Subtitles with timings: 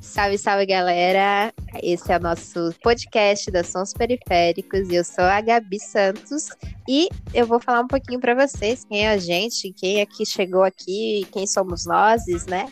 [0.00, 1.54] Salve, salve, galera!
[1.80, 6.48] Esse é o nosso podcast da Sons Periféricos e eu sou a Gabi Santos
[6.88, 10.64] e eu vou falar um pouquinho para vocês quem é a gente, quem aqui chegou
[10.64, 12.66] aqui, quem somos nós, né?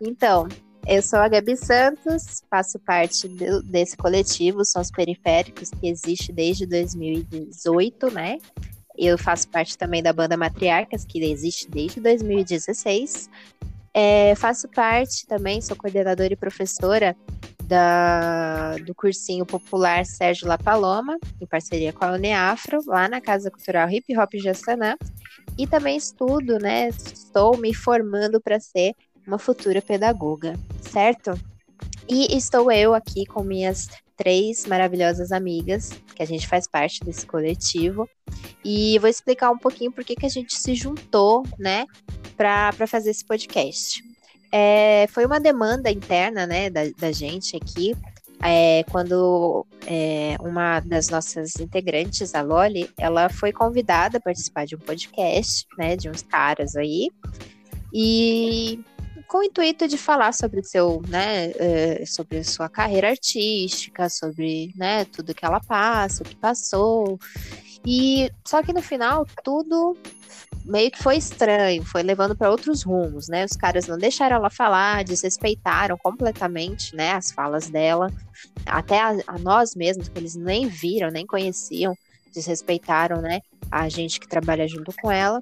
[0.00, 0.46] Então,
[0.86, 6.66] eu sou a Gabi Santos, faço parte do, desse coletivo Sons Periféricos que existe desde
[6.66, 8.38] 2018, né?
[9.02, 13.30] Eu faço parte também da banda Matriarcas, que existe desde 2016.
[13.94, 17.16] É, faço parte também, sou coordenadora e professora
[17.64, 23.50] da, do cursinho popular Sérgio La Paloma, em parceria com a Uneafro, lá na Casa
[23.50, 24.96] Cultural Hip Hop Jassanã.
[25.56, 26.88] E também estudo, né?
[26.88, 28.92] Estou me formando para ser
[29.26, 31.32] uma futura pedagoga, certo?
[32.06, 33.88] E estou eu aqui com minhas
[34.20, 38.06] três maravilhosas amigas, que a gente faz parte desse coletivo.
[38.62, 41.86] E vou explicar um pouquinho por que, que a gente se juntou, né,
[42.36, 44.04] para fazer esse podcast.
[44.52, 47.96] É, foi uma demanda interna, né, da, da gente aqui,
[48.42, 54.76] é, quando é, uma das nossas integrantes, a Loli, ela foi convidada a participar de
[54.76, 57.08] um podcast, né, de uns caras aí,
[57.92, 58.80] e
[59.30, 65.04] com o intuito de falar sobre seu, né, uh, sobre sua carreira artística, sobre, né,
[65.04, 67.16] tudo que ela passa, o que passou.
[67.86, 69.96] E só que no final tudo
[70.64, 73.44] meio que foi estranho, foi levando para outros rumos, né?
[73.44, 78.12] Os caras não deixaram ela falar, desrespeitaram completamente, né, as falas dela,
[78.66, 81.96] até a, a nós mesmos que eles nem viram, nem conheciam,
[82.34, 85.40] desrespeitaram, né, a gente que trabalha junto com ela.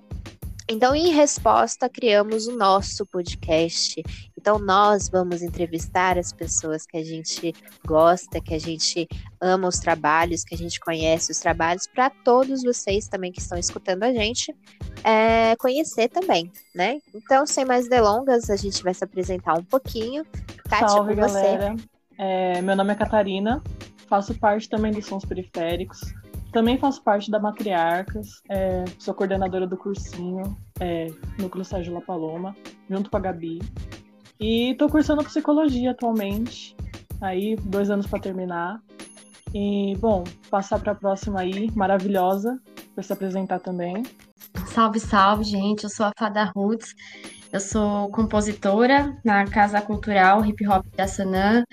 [0.70, 4.02] Então, em resposta, criamos o nosso podcast.
[4.36, 7.54] Então, nós vamos entrevistar as pessoas que a gente
[7.86, 9.08] gosta, que a gente
[9.40, 13.56] ama os trabalhos, que a gente conhece os trabalhos, para todos vocês também que estão
[13.56, 14.54] escutando a gente
[15.02, 16.98] é, conhecer também, né?
[17.14, 20.22] Então, sem mais delongas, a gente vai se apresentar um pouquinho.
[20.68, 21.76] Kátia, Salve, com galera.
[22.18, 23.62] É, meu nome é Catarina,
[24.06, 25.98] faço parte também dos Sons Periféricos.
[26.52, 31.06] Também faço parte da Matriarcas, é, sou coordenadora do cursinho é,
[31.38, 32.56] Núcleo Sérgio La Paloma,
[32.88, 33.60] junto com a Gabi.
[34.40, 36.74] E estou cursando psicologia atualmente,
[37.20, 38.80] aí dois anos para terminar.
[39.54, 42.58] E, bom, passar para a próxima aí, maravilhosa,
[42.94, 44.02] para se apresentar também.
[44.66, 45.84] Salve, salve, gente.
[45.84, 46.94] Eu sou a Fada Roots.
[47.52, 51.64] Eu sou compositora na Casa Cultural Hip Hop da Sanã,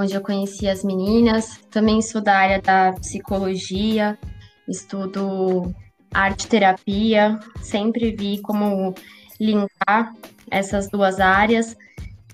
[0.00, 1.60] onde eu conheci as meninas.
[1.70, 4.18] Também sou da área da psicologia,
[4.66, 5.74] estudo
[6.12, 8.94] arte terapia, sempre vi como
[9.38, 10.14] linkar
[10.50, 11.76] essas duas áreas.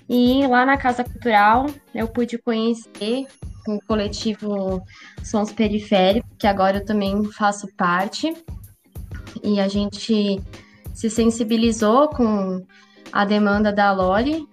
[0.09, 3.27] E lá na Casa Cultural eu pude conhecer
[3.67, 4.81] o coletivo
[5.25, 8.33] Sons Periféricos, que agora eu também faço parte.
[9.43, 10.41] E a gente
[10.95, 12.65] se sensibilizou com
[13.13, 14.47] a demanda da Loli,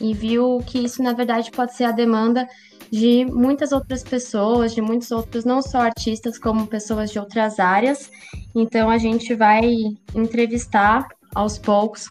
[0.00, 2.48] e viu que isso, na verdade, pode ser a demanda
[2.90, 8.10] de muitas outras pessoas, de muitos outros, não só artistas, como pessoas de outras áreas.
[8.54, 9.64] Então, a gente vai
[10.14, 12.08] entrevistar aos poucos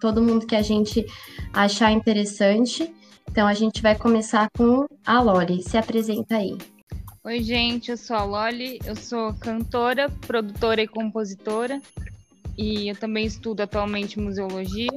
[0.00, 1.04] todo mundo que a gente
[1.52, 2.92] achar interessante.
[3.30, 5.62] Então, a gente vai começar com a Loli.
[5.62, 6.56] Se apresenta aí.
[7.24, 11.80] Oi, gente, eu sou a Loli, eu sou cantora, produtora e compositora.
[12.58, 14.90] E eu também estudo atualmente museologia.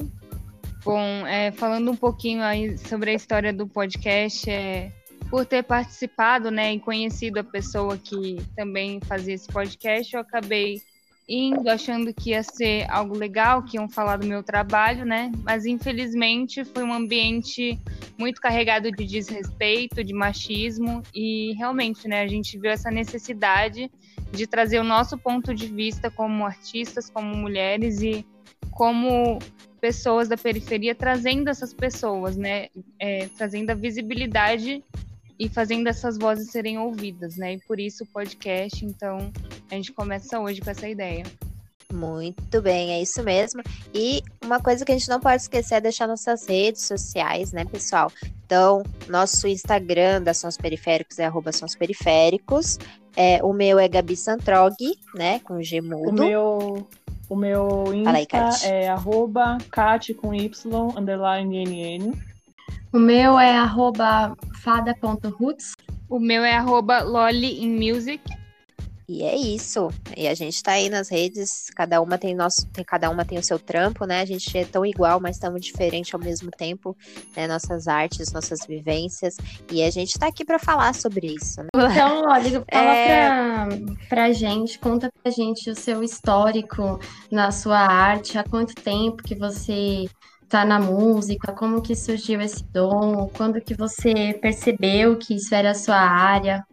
[0.85, 4.91] Bom, é, falando um pouquinho aí sobre a história do podcast, é,
[5.31, 10.79] por ter participado, né, e conhecido a pessoa que também fazia esse podcast, eu acabei
[11.28, 15.31] indo achando que ia ser algo legal, que iam falar do meu trabalho, né?
[15.44, 17.79] Mas infelizmente foi um ambiente
[18.16, 23.90] muito carregado de desrespeito, de machismo e realmente, né, a gente viu essa necessidade
[24.31, 28.24] de trazer o nosso ponto de vista como artistas, como mulheres e
[28.75, 29.40] como
[29.80, 32.68] pessoas da periferia, trazendo essas pessoas, né?
[33.00, 34.84] É, trazendo a visibilidade
[35.40, 37.53] e fazendo essas vozes serem ouvidas, né?
[37.53, 39.31] E por isso o podcast, então,
[39.72, 41.24] a gente começa hoje com essa ideia.
[41.94, 43.62] Muito bem, é isso mesmo.
[43.94, 47.63] E uma coisa que a gente não pode esquecer é deixar nossas redes sociais, né,
[47.63, 48.12] pessoal?
[48.45, 52.78] Então, nosso Instagram da Sons Periféricos é arroba Sons Periféricos.
[53.16, 54.75] É, o meu é Gabi Santrog,
[55.13, 56.10] né, com G mudo.
[56.24, 56.88] O meu
[57.30, 60.50] o meu Insta aí, é arroba Kat com Y,
[60.98, 62.13] underline NN.
[62.94, 65.74] O meu é arroba fada.roots.
[66.10, 68.22] O meu é arroba loli in music.
[69.07, 69.90] E é isso.
[70.18, 73.38] E a gente tá aí nas redes, cada uma tem nosso, tem, cada uma tem
[73.38, 74.22] o seu trampo, né?
[74.22, 76.98] A gente é tão igual, mas tão diferente ao mesmo tempo,
[77.36, 77.48] né?
[77.48, 79.38] Nossas artes, nossas vivências.
[79.72, 81.62] E a gente tá aqui para falar sobre isso.
[81.62, 81.69] Né?
[81.75, 83.28] Então, olha, fala é...
[83.28, 83.68] pra,
[84.10, 87.00] pra gente, conta pra gente o seu histórico
[87.31, 90.07] na sua arte, há quanto tempo que você
[90.56, 91.52] está na música?
[91.52, 93.30] Como que surgiu esse dom?
[93.36, 96.66] Quando que você percebeu que isso era a sua área?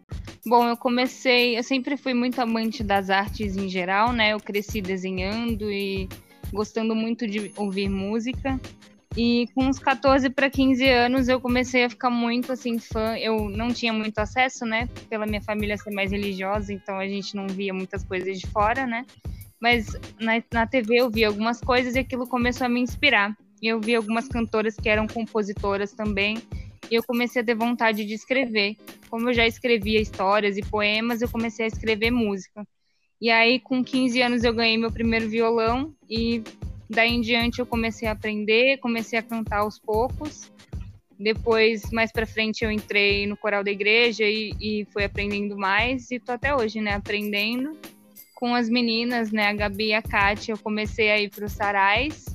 [0.45, 4.31] Bom, eu comecei, eu sempre fui muito amante das artes em geral, né?
[4.31, 6.07] Eu cresci desenhando e
[6.53, 8.57] gostando muito de ouvir música.
[9.17, 13.17] E com uns 14 para 15 anos eu comecei a ficar muito assim fã.
[13.17, 17.35] Eu não tinha muito acesso, né, pela minha família ser mais religiosa, então a gente
[17.35, 19.05] não via muitas coisas de fora, né?
[19.59, 19.87] Mas
[20.19, 23.35] na, na TV eu vi algumas coisas e aquilo começou a me inspirar.
[23.67, 26.37] Eu vi algumas cantoras que eram compositoras também,
[26.91, 28.75] e eu comecei a ter vontade de escrever.
[29.09, 32.67] Como eu já escrevia histórias e poemas, eu comecei a escrever música.
[33.21, 36.43] E aí, com 15 anos, eu ganhei meu primeiro violão e
[36.93, 40.51] Daí em diante eu comecei a aprender, comecei a cantar aos poucos.
[41.17, 46.11] Depois, mais para frente, eu entrei no coral da igreja e, e fui aprendendo mais
[46.11, 47.77] e tô até hoje, né, aprendendo
[48.35, 50.53] com as meninas, né, a Gabi e a Kátia.
[50.53, 52.25] Eu comecei a ir para os sarais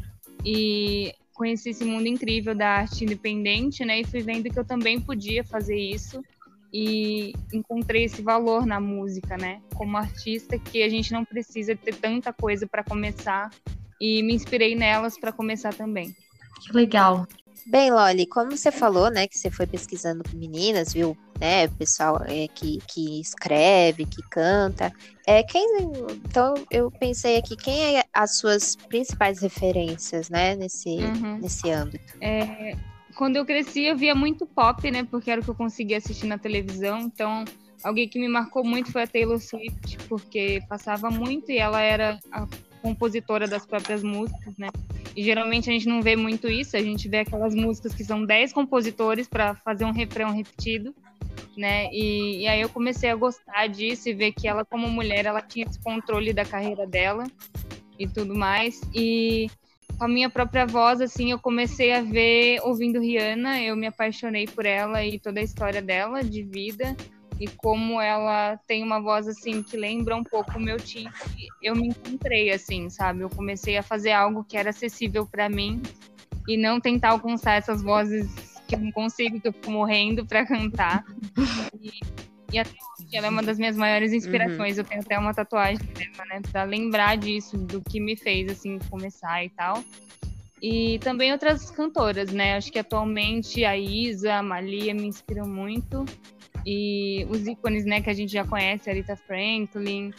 [0.45, 5.01] e conheci esse mundo incrível da arte independente, né, e fui vendo que eu também
[5.01, 6.21] podia fazer isso
[6.73, 11.95] e encontrei esse valor na música, né, como artista que a gente não precisa ter
[11.95, 13.51] tanta coisa para começar
[14.01, 16.15] e me inspirei nelas para começar também.
[16.61, 17.27] Que legal.
[17.67, 22.23] Bem, Loli, como você falou, né, que você foi pesquisando com meninas, viu, né, pessoal
[22.27, 24.93] é, que, que escreve, que canta,
[25.27, 25.67] é, quem,
[26.25, 31.39] então eu pensei aqui, quem é as suas principais referências, né, nesse, uhum.
[31.39, 32.15] nesse âmbito?
[32.21, 32.77] É,
[33.15, 36.27] quando eu cresci, eu via muito pop, né, porque era o que eu conseguia assistir
[36.27, 37.45] na televisão, então
[37.83, 42.19] alguém que me marcou muito foi a Taylor Swift, porque passava muito e ela era
[42.33, 42.47] a
[42.79, 44.69] compositora das próprias músicas, né?
[45.17, 48.25] E geralmente a gente não vê muito isso, a gente vê aquelas músicas que são
[48.25, 50.95] 10 compositores para fazer um refrão repetido,
[51.57, 51.89] né?
[51.93, 55.43] E, e, aí eu comecei a gostar disso e ver que ela, como mulher, ela
[55.43, 57.25] tinha esse controle da carreira dela
[57.99, 58.81] e tudo mais.
[58.95, 59.51] E
[59.99, 64.47] com a minha própria voz, assim, eu comecei a ver, ouvindo Rihanna, eu me apaixonei
[64.47, 66.97] por ela e toda a história dela de vida
[67.41, 71.13] e como ela tem uma voz assim que lembra um pouco o meu timbre,
[71.63, 73.21] eu me encontrei assim, sabe?
[73.21, 75.81] Eu comecei a fazer algo que era acessível para mim
[76.49, 80.45] e não tentar alcançar essas vozes que eu não consigo, que eu fico morrendo para
[80.45, 81.05] cantar.
[81.81, 82.01] E,
[82.53, 84.77] e até hoje ela é uma das minhas maiores inspirações.
[84.77, 84.83] Uhum.
[84.83, 88.79] Eu tenho até uma tatuagem dela, né, para lembrar disso, do que me fez assim
[88.91, 89.83] começar e tal.
[90.61, 92.57] E também outras cantoras, né?
[92.57, 96.05] Acho que atualmente a Isa, a Malia me inspiram muito.
[96.67, 100.13] E os ícones, né, que a gente já conhece, Aretha Franklin,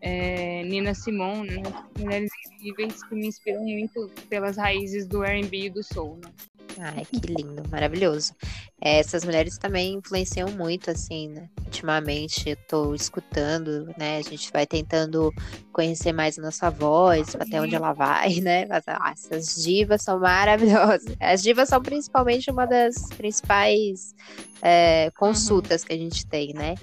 [0.00, 5.70] é, Nina Simone, né, mulheres incríveis que me inspiram muito pelas raízes do R&B e
[5.70, 6.30] do soul, né?
[6.78, 8.34] Ai, que lindo, maravilhoso.
[8.80, 11.48] É, essas mulheres também influenciam muito, assim, né?
[11.64, 14.18] Ultimamente eu tô escutando, né?
[14.18, 15.32] A gente vai tentando
[15.72, 18.66] conhecer mais a nossa voz, até onde ela vai, né?
[18.66, 21.14] Mas, ah, essas divas são maravilhosas.
[21.20, 24.14] As divas são principalmente uma das principais
[24.60, 25.88] é, consultas uhum.
[25.88, 26.74] que a gente tem, né?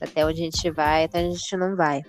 [0.00, 2.02] Até onde a gente vai, até onde a gente não vai.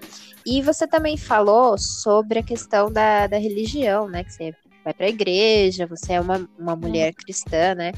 [0.45, 4.23] E você também falou sobre a questão da, da religião, né?
[4.23, 7.91] Que você vai para a igreja, você é uma, uma mulher cristã, né?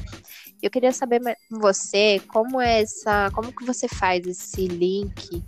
[0.62, 5.42] Eu queria saber com você como é essa, como que você faz esse link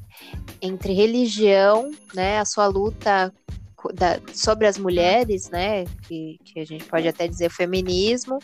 [0.60, 3.32] entre religião, né, a sua luta
[3.94, 8.38] da, sobre as mulheres, né, que, que a gente pode até dizer feminismo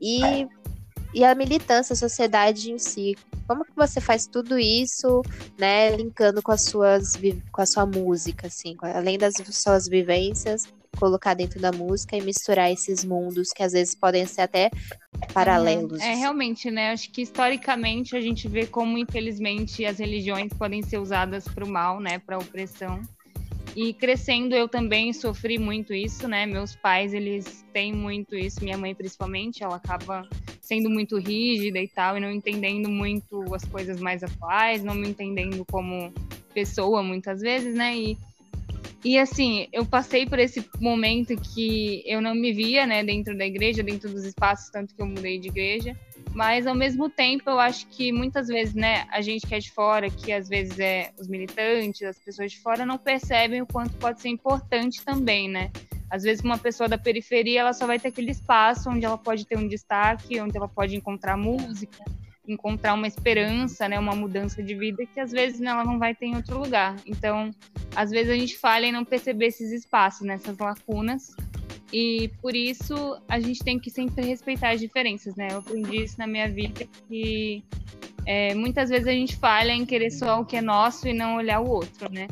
[0.00, 0.46] e,
[1.12, 3.16] e a militância, a sociedade em si.
[3.46, 5.22] Como que você faz tudo isso,
[5.58, 7.12] né, linkando com as suas
[7.52, 10.66] com a sua música, assim, além das suas vivências,
[10.96, 14.70] colocar dentro da música e misturar esses mundos que às vezes podem ser até
[15.32, 16.00] paralelos.
[16.00, 16.90] É, é realmente, né?
[16.90, 21.68] Acho que historicamente a gente vê como, infelizmente, as religiões podem ser usadas para o
[21.68, 22.18] mal, né?
[22.18, 23.00] Para opressão.
[23.76, 26.46] E crescendo eu também sofri muito isso, né?
[26.46, 30.26] Meus pais, eles têm muito isso, minha mãe principalmente, ela acaba
[30.62, 35.08] sendo muito rígida e tal, e não entendendo muito as coisas mais atuais, não me
[35.08, 36.10] entendendo como
[36.54, 37.94] pessoa muitas vezes, né?
[37.94, 38.18] E
[39.06, 43.46] e assim, eu passei por esse momento que eu não me via, né, dentro da
[43.46, 45.96] igreja, dentro dos espaços, tanto que eu mudei de igreja.
[46.34, 49.70] Mas ao mesmo tempo, eu acho que muitas vezes, né, a gente que é de
[49.70, 53.96] fora, que às vezes é os militantes, as pessoas de fora não percebem o quanto
[53.96, 55.70] pode ser importante também, né?
[56.10, 59.46] Às vezes uma pessoa da periferia, ela só vai ter aquele espaço onde ela pode
[59.46, 62.04] ter um destaque, onde ela pode encontrar música,
[62.46, 66.14] encontrar uma esperança, né, uma mudança de vida que às vezes né, ela não vai
[66.14, 66.96] ter em outro lugar.
[67.06, 67.50] Então,
[67.94, 71.34] às vezes a gente falha em não perceber esses espaços, nessas né, lacunas.
[71.92, 75.48] E por isso a gente tem que sempre respeitar as diferenças, né?
[75.52, 77.62] Eu aprendi isso na minha vida que
[78.26, 81.36] é, muitas vezes a gente falha em querer só o que é nosso e não
[81.36, 82.26] olhar o outro, né?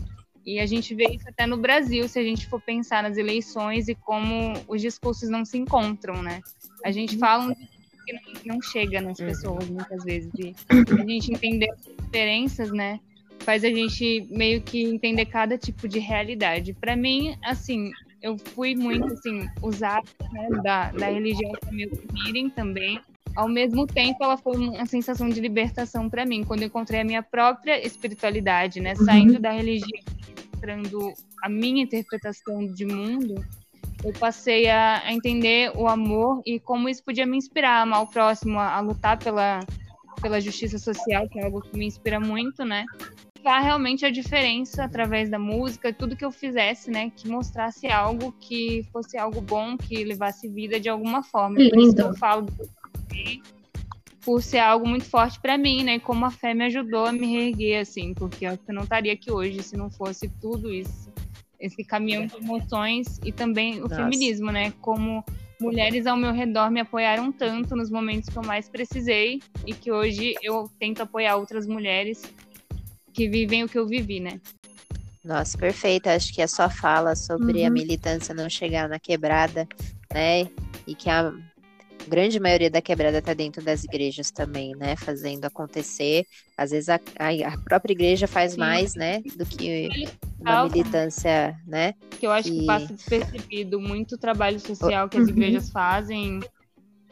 [0.44, 3.88] E a gente vê isso até no Brasil, se a gente for pensar nas eleições
[3.88, 6.42] e como os discursos não se encontram, né?
[6.84, 7.54] A gente fala um
[8.04, 9.26] que não chega nas uhum.
[9.26, 10.30] pessoas muitas vezes.
[10.38, 13.00] E a gente entender as diferenças, né?
[13.40, 16.72] Faz a gente meio que entender cada tipo de realidade.
[16.72, 17.90] Para mim, assim,
[18.22, 22.98] eu fui muito assim usada né, da, da religião para me oprimirem também.
[23.36, 27.04] Ao mesmo tempo, ela foi uma sensação de libertação para mim, quando eu encontrei a
[27.04, 28.94] minha própria espiritualidade, né?
[28.96, 29.04] Uhum.
[29.04, 30.00] Saindo da religião,
[30.56, 33.44] entrando a minha interpretação de mundo,
[34.04, 38.02] eu passei a, a, entender o amor e como isso podia me inspirar a amar
[38.02, 39.60] o próximo, a, a lutar pela,
[40.20, 42.84] pela justiça social, que é algo que me inspira muito, né?
[43.38, 47.10] Levar realmente a diferença através da música, tudo que eu fizesse, né?
[47.16, 51.56] Que mostrasse algo que fosse algo bom, que levasse vida de alguma forma.
[51.56, 52.46] Por isso que eu falo
[54.22, 55.98] por ser algo muito forte para mim, né?
[55.98, 59.62] Como a fé me ajudou a me reerguer, assim, porque eu não estaria aqui hoje
[59.62, 61.03] se não fosse tudo isso
[61.64, 63.96] esse caminhão de emoções e também o Nossa.
[63.96, 64.72] feminismo, né?
[64.80, 65.24] Como
[65.60, 69.90] mulheres ao meu redor me apoiaram tanto nos momentos que eu mais precisei e que
[69.90, 72.22] hoje eu tento apoiar outras mulheres
[73.12, 74.40] que vivem o que eu vivi, né?
[75.24, 76.14] Nossa, perfeita.
[76.14, 77.66] Acho que a sua fala sobre uhum.
[77.66, 79.66] a militância não chegar na quebrada,
[80.12, 80.50] né?
[80.86, 81.32] E que a
[82.06, 84.96] grande maioria da quebrada está dentro das igrejas também, né?
[84.96, 86.26] Fazendo acontecer.
[86.58, 88.60] Às vezes a, a própria igreja faz Sim.
[88.60, 89.22] mais, né?
[89.34, 90.06] Do que
[90.52, 91.94] uma militância, né?
[92.10, 95.30] Que eu acho que, que passa despercebido muito trabalho social que as uhum.
[95.30, 96.40] igrejas fazem.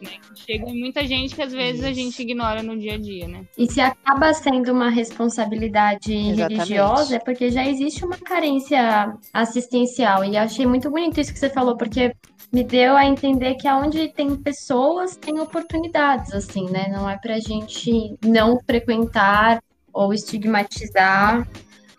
[0.01, 0.11] Né?
[0.35, 1.89] Chega muita gente que às vezes Isso.
[1.89, 3.47] a gente ignora no dia a dia, né?
[3.57, 6.55] E se acaba sendo uma responsabilidade Exatamente.
[6.55, 10.25] religiosa, é porque já existe uma carência assistencial.
[10.25, 12.13] E achei muito bonito isso que você falou, porque
[12.53, 16.89] me deu a entender que aonde tem pessoas, tem oportunidades, assim, né?
[16.89, 19.63] Não é pra gente não frequentar
[19.93, 21.47] ou estigmatizar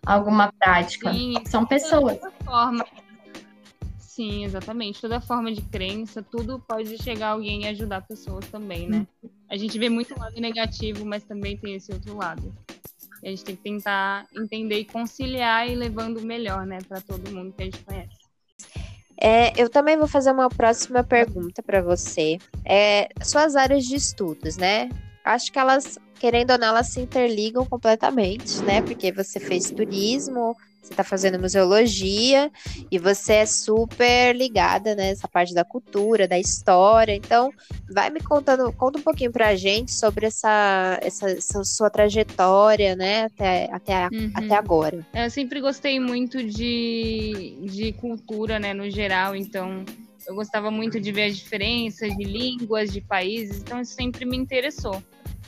[0.05, 1.13] alguma prática.
[1.13, 2.19] Sim, São pessoas.
[2.43, 2.85] Forma.
[3.97, 5.01] Sim, exatamente.
[5.01, 9.07] Toda forma de crença, tudo pode chegar alguém e ajudar pessoas também, né?
[9.49, 12.53] A gente vê muito lado negativo, mas também tem esse outro lado.
[13.23, 17.01] E a gente tem que tentar entender e conciliar e levando o melhor, né, para
[17.01, 18.23] todo mundo que a gente conhece.
[19.19, 22.37] É, eu também vou fazer uma próxima pergunta para você.
[22.65, 24.89] É, suas áreas de estudos, né?
[25.23, 28.81] Acho que elas querendo ou não, elas se interligam completamente, né?
[28.81, 32.49] Porque você fez turismo, você está fazendo museologia
[32.89, 37.13] e você é super ligada nessa né, parte da cultura, da história.
[37.13, 37.51] Então,
[37.89, 42.95] vai me contando, conta um pouquinho para a gente sobre essa, essa, essa, sua trajetória,
[42.95, 44.31] né, até, até, uhum.
[44.33, 45.05] até agora.
[45.13, 49.83] Eu sempre gostei muito de, de cultura, né, no geral, então
[50.27, 54.37] eu gostava muito de ver as diferenças de línguas, de países, então isso sempre me
[54.37, 55.03] interessou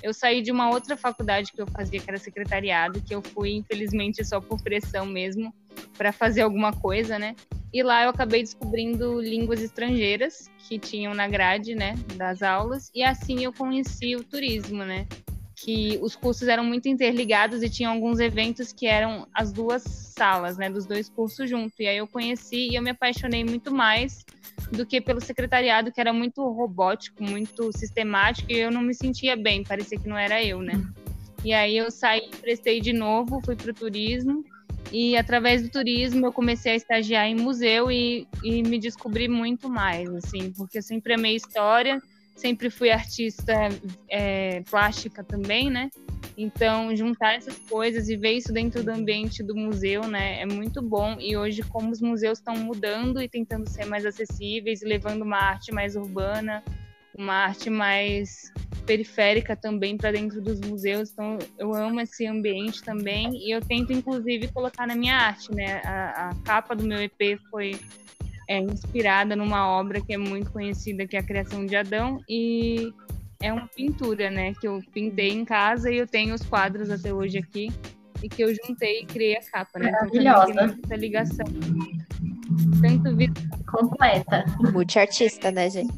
[0.06, 3.54] eu saí de uma outra faculdade que eu fazia, que era secretariado, que eu fui,
[3.54, 5.52] infelizmente, só por pressão mesmo,
[5.98, 7.36] para fazer alguma coisa, né?
[7.74, 13.04] E lá eu acabei descobrindo línguas estrangeiras que tinham na grade, né, das aulas, e
[13.04, 15.08] assim eu conheci o turismo, né?
[15.56, 20.56] Que os cursos eram muito interligados e tinham alguns eventos que eram as duas salas,
[20.56, 21.74] né, dos dois cursos junto.
[21.80, 24.24] E aí eu conheci e eu me apaixonei muito mais
[24.72, 29.36] do que pelo secretariado, que era muito robótico, muito sistemático, e eu não me sentia
[29.36, 30.82] bem, parecia que não era eu, né?
[31.44, 34.44] E aí eu saí, prestei de novo, fui para o turismo,
[34.92, 39.70] e através do turismo eu comecei a estagiar em museu e, e me descobri muito
[39.70, 42.02] mais, assim, porque eu sempre amei história,
[42.36, 43.54] sempre fui artista
[44.10, 45.90] é, plástica também, né?
[46.38, 50.82] Então, juntar essas coisas e ver isso dentro do ambiente do museu, né, é muito
[50.82, 51.18] bom.
[51.20, 55.72] E hoje, como os museus estão mudando e tentando ser mais acessíveis, levando uma arte
[55.72, 56.64] mais urbana,
[57.18, 58.52] uma arte mais
[58.86, 61.12] periférica também para dentro dos museus.
[61.12, 65.82] Então, eu amo esse ambiente também e eu tento, inclusive, colocar na minha arte, né?
[65.84, 67.80] A, a capa do meu EP foi
[68.48, 72.94] é, inspirada numa obra que é muito conhecida, que é a Criação de Adão, e
[73.46, 74.54] é uma pintura, né?
[74.60, 77.72] Que eu pintei em casa e eu tenho os quadros até hoje aqui
[78.24, 79.90] e que eu juntei e criei a capa, né?
[79.90, 80.52] Então, Maravilhosa.
[80.52, 81.46] Então, essa ligação.
[82.82, 84.46] Tanto vida completa.
[84.74, 85.94] Multiartista, né, gente?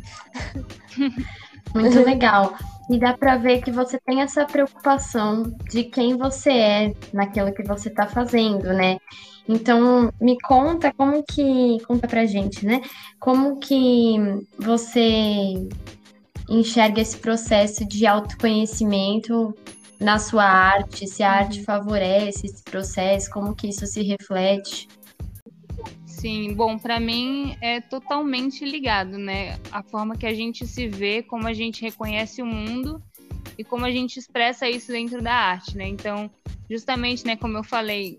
[1.73, 2.57] Muito legal.
[2.89, 7.63] E dá para ver que você tem essa preocupação de quem você é naquilo que
[7.63, 8.97] você está fazendo, né?
[9.47, 11.77] Então, me conta como que.
[11.85, 12.81] Conta pra gente, né?
[13.19, 14.15] Como que
[14.57, 15.67] você
[16.49, 19.53] enxerga esse processo de autoconhecimento
[19.99, 21.65] na sua arte, se a arte uhum.
[21.65, 24.87] favorece esse processo, como que isso se reflete?
[26.05, 29.59] Sim, bom, para mim é totalmente ligado, né?
[29.71, 33.01] A forma que a gente se vê, como a gente reconhece o mundo
[33.57, 35.87] e como a gente expressa isso dentro da arte, né?
[35.87, 36.29] Então,
[36.69, 38.17] justamente, né, como eu falei,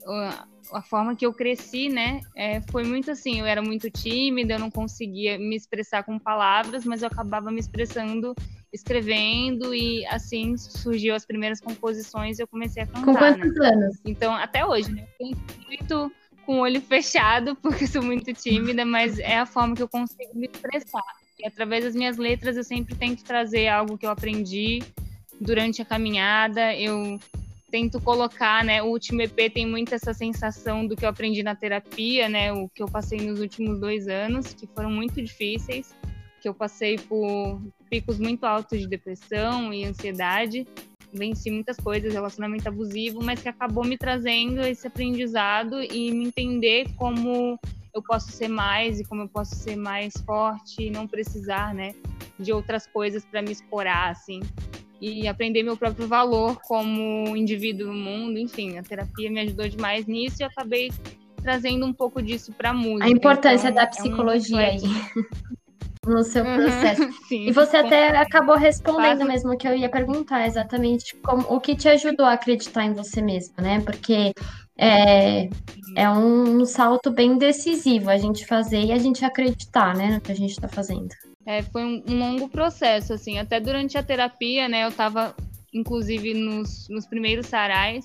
[0.73, 4.59] a forma que eu cresci, né, é, foi muito assim, eu era muito tímida, eu
[4.59, 8.35] não conseguia me expressar com palavras, mas eu acabava me expressando
[8.71, 13.05] escrevendo e assim surgiu as primeiras composições e eu comecei a cantar.
[13.05, 13.69] Com quantos né?
[13.69, 13.97] anos?
[14.05, 15.31] Então, até hoje, né, eu
[15.67, 16.13] muito
[16.45, 20.31] com o olho fechado, porque sou muito tímida, mas é a forma que eu consigo
[20.35, 21.03] me expressar.
[21.39, 24.83] E através das minhas letras eu sempre tento trazer algo que eu aprendi
[25.41, 27.19] durante a caminhada, eu
[27.71, 28.83] tento colocar, né?
[28.83, 32.53] O último EP tem muito essa sensação do que eu aprendi na terapia, né?
[32.53, 35.95] O que eu passei nos últimos dois anos, que foram muito difíceis,
[36.41, 40.67] que eu passei por picos muito altos de depressão e ansiedade,
[41.13, 46.87] venci muitas coisas, relacionamento abusivo, mas que acabou me trazendo esse aprendizado e me entender
[46.97, 47.59] como
[47.95, 51.95] eu posso ser mais e como eu posso ser mais forte e não precisar, né,
[52.39, 54.41] de outras coisas para me explorar, assim
[55.01, 58.39] e aprender meu próprio valor como indivíduo no mundo.
[58.39, 60.91] Enfim, a terapia me ajudou demais nisso e acabei
[61.43, 63.05] trazendo um pouco disso para a música.
[63.05, 64.75] A importância então, da psicologia é um...
[64.75, 64.81] aí.
[66.07, 67.03] no seu uhum, processo.
[67.03, 69.29] Uhum, sim, e você até acabou respondendo Faz...
[69.29, 72.95] mesmo o que eu ia perguntar, exatamente como, o que te ajudou a acreditar em
[72.95, 73.81] você mesmo, né?
[73.81, 74.33] Porque
[74.77, 75.49] é,
[75.97, 80.21] é um, um salto bem decisivo a gente fazer e a gente acreditar, né, no
[80.21, 81.09] que a gente está fazendo.
[81.47, 85.35] É, foi um, um, longo processo, assim, até durante a terapia, né, eu estava
[85.73, 88.05] inclusive, nos, nos primeiros sarais,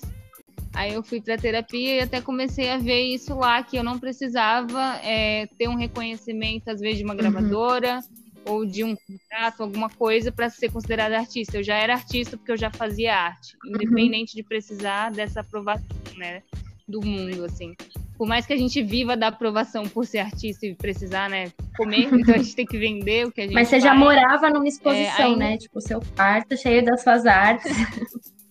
[0.72, 3.98] aí eu fui para terapia e até comecei a ver isso lá, que eu não
[3.98, 7.18] precisava é, ter um reconhecimento, às vezes, de uma uhum.
[7.18, 8.00] gravadora,
[8.46, 8.52] uhum.
[8.52, 11.58] ou de um contrato, alguma coisa, para ser considerada artista.
[11.58, 13.74] Eu já era artista porque eu já fazia arte, uhum.
[13.74, 14.42] independente uhum.
[14.42, 15.86] de precisar dessa aprovação,
[16.16, 16.42] né,
[16.86, 17.74] do mundo, assim
[18.16, 22.08] por mais que a gente viva da aprovação por ser artista e precisar, né, comer,
[22.14, 23.84] então a gente tem que vender o que a gente Mas você faz.
[23.84, 25.36] já morava numa exposição, é, aí...
[25.36, 25.56] né?
[25.56, 27.72] Tipo, seu quarto cheio das suas artes.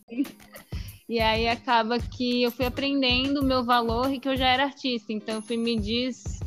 [1.08, 4.64] e aí acaba que eu fui aprendendo o meu valor e que eu já era
[4.64, 6.40] artista, então eu fui me des...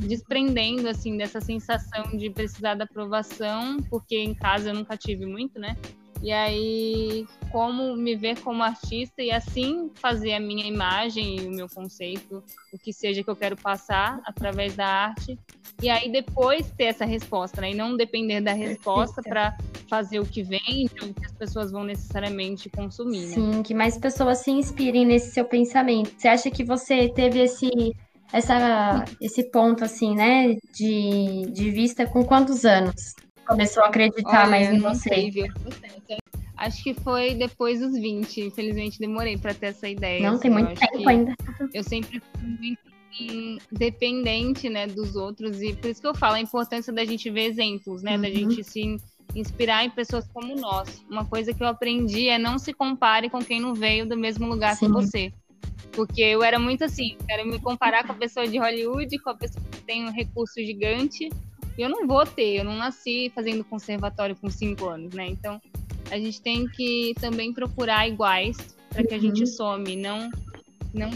[0.00, 5.60] desprendendo, assim, dessa sensação de precisar da aprovação, porque em casa eu nunca tive muito,
[5.60, 5.76] né?
[6.22, 11.50] E aí, como me ver como artista e assim fazer a minha imagem e o
[11.50, 15.38] meu conceito, o que seja que eu quero passar através da arte.
[15.80, 17.70] E aí depois ter essa resposta, né?
[17.70, 19.56] E não depender da resposta para
[19.88, 23.34] fazer o que vende ou que as pessoas vão necessariamente consumir, né?
[23.34, 26.12] Sim, que mais pessoas se inspirem nesse seu pensamento.
[26.16, 27.70] Você acha que você teve esse
[28.30, 33.14] essa, esse ponto assim, né, de, de vista com quantos anos?
[33.48, 35.08] Começou a acreditar Olha, mais em você?
[35.08, 35.46] Sei, viu?
[36.56, 38.42] Acho que foi depois dos 20.
[38.42, 40.20] Infelizmente, demorei para ter essa ideia.
[40.20, 41.34] Não, assim, tem muito tempo ainda.
[41.72, 42.88] Eu sempre fui muito
[43.72, 45.62] dependente, né, dos outros.
[45.62, 48.16] E por isso que eu falo a importância da gente ver exemplos, né?
[48.16, 48.22] Uhum.
[48.22, 48.96] Da gente se
[49.34, 51.04] inspirar em pessoas como nós.
[51.08, 54.46] Uma coisa que eu aprendi é não se compare com quem não veio do mesmo
[54.46, 54.86] lugar Sim.
[54.86, 55.32] que você.
[55.92, 59.34] Porque eu era muito assim, quero me comparar com a pessoa de Hollywood, com a
[59.34, 61.28] pessoa que tem um recurso gigante,
[61.82, 65.26] eu não vou ter, eu não nasci fazendo conservatório com cinco anos, né?
[65.28, 65.60] Então,
[66.10, 68.56] a gente tem que também procurar iguais
[68.90, 69.46] para que a gente uhum.
[69.46, 70.30] some, não
[70.94, 71.10] não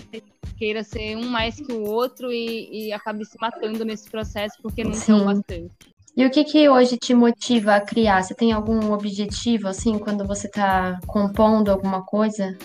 [0.58, 4.84] queira ser um mais que o outro e, e acabe se matando nesse processo porque
[4.84, 5.70] não são bastante.
[6.14, 8.22] E o que que hoje te motiva a criar?
[8.22, 12.56] Você tem algum objetivo, assim, quando você está compondo alguma coisa?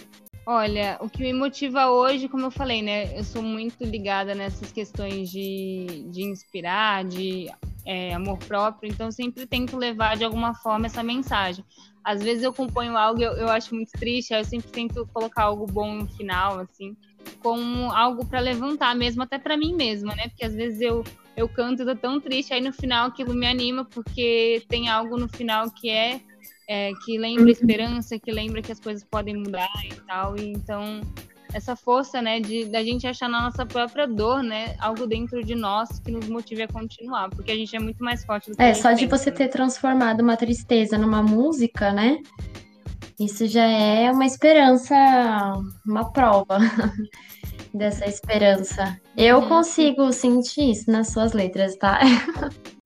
[0.46, 3.18] Olha, o que me motiva hoje, como eu falei, né?
[3.18, 7.50] Eu sou muito ligada nessas questões de, de inspirar, de
[7.88, 11.64] é, amor próprio, então sempre tento levar de alguma forma essa mensagem.
[12.04, 15.08] Às vezes eu componho algo e eu, eu acho muito triste, aí eu sempre tento
[15.14, 16.98] colocar algo bom no final, assim,
[17.40, 20.28] como algo para levantar mesmo, até para mim mesma, né?
[20.28, 21.02] Porque às vezes eu,
[21.36, 25.18] eu canto e tô tão triste, aí no final aquilo me anima, porque tem algo
[25.18, 26.20] no final que é
[26.70, 27.50] é, que lembra uhum.
[27.50, 30.38] esperança, que lembra que as coisas podem mudar e tal.
[30.38, 31.00] E então,
[31.58, 35.56] essa força, né, de da gente achar na nossa própria dor, né, algo dentro de
[35.56, 38.62] nós que nos motive a continuar, porque a gente é muito mais forte do que
[38.62, 39.36] É, só de pensa, você né?
[39.38, 42.20] ter transformado uma tristeza numa música, né?
[43.20, 44.96] Isso já é uma esperança,
[45.86, 46.60] uma prova
[47.74, 49.00] dessa esperança.
[49.18, 49.50] Eu uhum.
[49.50, 52.00] consigo sentir isso nas suas letras, tá?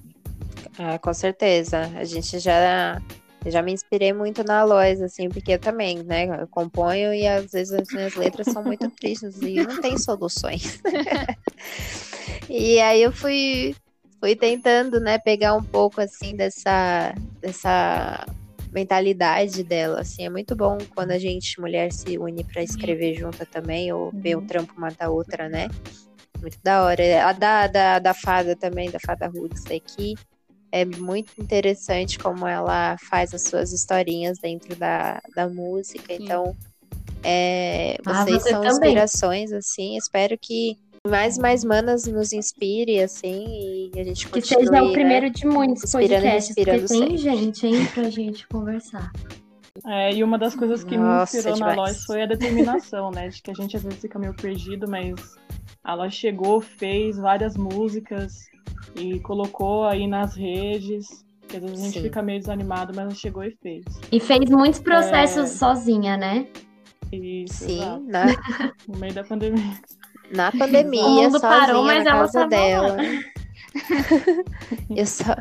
[0.79, 1.91] Ah, com certeza.
[1.95, 2.99] A gente já
[3.43, 7.27] eu já me inspirei muito na Lois, assim, porque eu também, né, eu componho e
[7.27, 10.79] às vezes as minhas letras são muito tristes e não tem soluções.
[12.47, 13.75] e aí eu fui,
[14.19, 18.25] fui tentando, né, pegar um pouco, assim, dessa, dessa
[18.71, 23.43] mentalidade dela, assim, é muito bom quando a gente, mulher, se une para escrever junta
[23.45, 25.67] também, ou ver o trampo uma da outra, né?
[26.39, 27.25] Muito da hora.
[27.25, 30.15] A da, da, da fada também, da fada Roots aqui,
[30.71, 36.15] é muito interessante como ela faz as suas historinhas dentro da, da música.
[36.15, 36.23] Sim.
[36.23, 36.55] Então,
[37.23, 38.71] É, ah, vocês ah, são também.
[38.71, 39.97] inspirações, assim.
[39.97, 45.27] Espero que mais mais manas nos inspire, assim, e a gente Que seja o primeiro
[45.27, 45.31] né?
[45.31, 49.11] de muitos inspirando, podcasts, porque tem gente, hein, pra gente conversar.
[49.87, 51.75] É, e uma das coisas que Nossa, me inspirou demais.
[51.75, 53.29] na Lois foi a determinação, né?
[53.29, 55.15] De que a gente às vezes fica meio perdido, mas
[55.83, 58.50] a Lois chegou, fez várias músicas
[58.95, 61.07] e colocou aí nas redes.
[61.47, 62.03] Que às vezes a gente Sim.
[62.03, 63.83] fica meio desanimado, mas ela chegou e fez.
[64.11, 65.53] E fez muitos processos é...
[65.53, 66.47] sozinha, né?
[67.11, 68.25] Isso, Sim, na...
[68.87, 69.73] no meio da pandemia.
[70.33, 72.97] Na pandemia, o mundo sozinha parou, mas na casa dela.
[74.95, 75.35] eu só.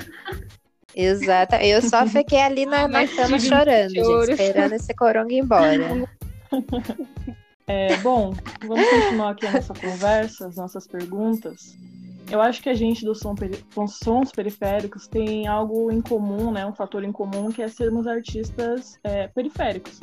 [0.96, 1.54] Exato.
[1.56, 6.08] Eu só fiquei ali na, na cama chorando, gente, esperando esse coronga ir embora.
[7.72, 8.34] É, bom,
[8.66, 11.78] vamos continuar aqui a nossa conversa, as nossas perguntas.
[12.30, 13.34] Eu acho que a gente do som,
[13.88, 16.64] sons periféricos tem algo em comum, né?
[16.64, 19.98] Um fator em comum que é sermos artistas é, periféricos.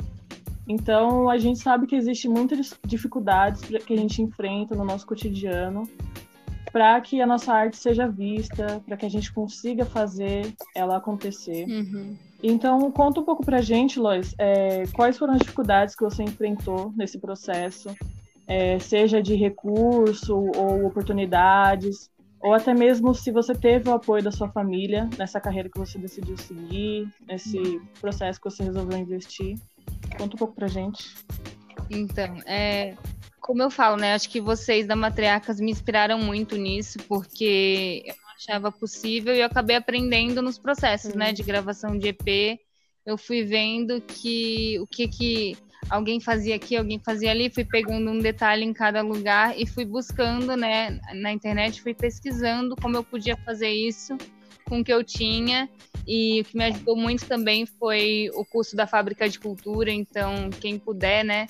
[0.68, 5.88] Então, a gente sabe que existe muitas dificuldades que a gente enfrenta no nosso cotidiano
[6.70, 11.64] para que a nossa arte seja vista, para que a gente consiga fazer ela acontecer.
[11.66, 12.14] Uhum.
[12.42, 16.22] Então, conta um pouco para a gente, Lois, é, quais foram as dificuldades que você
[16.22, 17.88] enfrentou nesse processo,
[18.46, 22.10] é, seja de recurso ou oportunidades,
[22.40, 25.98] ou até mesmo se você teve o apoio da sua família nessa carreira que você
[25.98, 29.58] decidiu seguir, nesse processo que você resolveu investir.
[30.16, 31.14] Conta um pouco pra gente.
[31.90, 32.94] Então, é,
[33.40, 34.14] como eu falo, né?
[34.14, 39.40] Acho que vocês da Matriarcas me inspiraram muito nisso, porque eu não achava possível e
[39.40, 41.32] eu acabei aprendendo nos processos, né?
[41.32, 42.60] De gravação de EP.
[43.04, 45.56] Eu fui vendo que o que que
[45.88, 49.84] alguém fazia aqui, alguém fazia ali, fui pegando um detalhe em cada lugar e fui
[49.84, 54.16] buscando, né, na internet, fui pesquisando como eu podia fazer isso
[54.68, 55.68] com o que eu tinha
[56.06, 59.90] e o que me ajudou muito também foi o curso da Fábrica de Cultura.
[59.90, 61.46] Então, quem puder, né,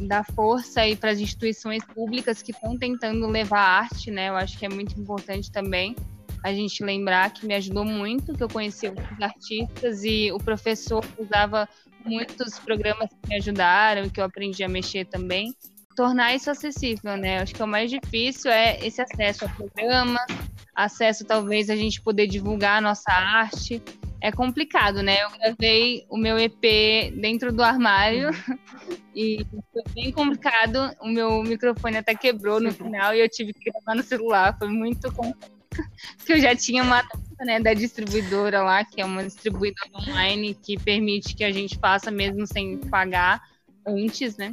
[0.00, 4.28] dar força aí para as instituições públicas que estão tentando levar arte, né?
[4.28, 5.94] Eu acho que é muito importante também
[6.42, 11.02] a gente lembrar que me ajudou muito, que eu conheci os artistas e o professor
[11.18, 11.66] usava
[12.04, 15.54] muitos programas que me ajudaram, que eu aprendi a mexer também.
[15.96, 17.38] Tornar isso acessível, né?
[17.38, 20.26] Acho que o mais difícil é esse acesso a programas,
[20.74, 23.82] acesso talvez a gente poder divulgar a nossa arte.
[24.20, 25.22] É complicado, né?
[25.22, 28.30] Eu gravei o meu EP dentro do armário
[29.14, 30.90] e foi bem complicado.
[31.00, 34.56] O meu microfone até quebrou no final e eu tive que gravar no celular.
[34.58, 35.52] Foi muito complicado.
[36.16, 37.02] Porque eu já tinha uma
[37.40, 42.10] né, da distribuidora lá, que é uma distribuidora online que permite que a gente faça
[42.10, 43.42] mesmo sem pagar
[43.86, 44.52] antes, né?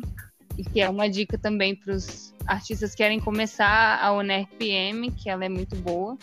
[0.58, 5.30] E que é uma dica também para os artistas que querem começar a ONRPM, que
[5.30, 6.18] ela é muito boa.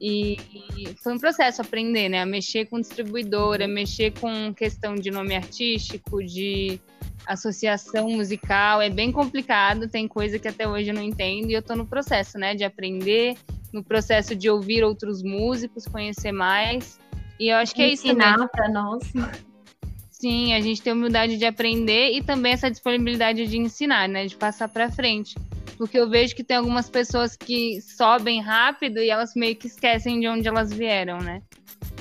[0.00, 0.36] E,
[0.76, 2.22] e foi um processo aprender, né?
[2.22, 6.80] A mexer com distribuidora, mexer com questão de nome artístico, de
[7.26, 11.62] associação musical, é bem complicado, tem coisa que até hoje eu não entendo e eu
[11.62, 13.36] tô no processo, né, de aprender,
[13.72, 16.98] no processo de ouvir outros músicos, conhecer mais.
[17.38, 18.48] E eu acho que é isso também.
[18.48, 19.02] para nós.
[20.10, 24.36] Sim, a gente tem humildade de aprender e também essa disponibilidade de ensinar, né, de
[24.36, 25.34] passar para frente.
[25.76, 30.20] Porque eu vejo que tem algumas pessoas que sobem rápido e elas meio que esquecem
[30.20, 31.42] de onde elas vieram, né?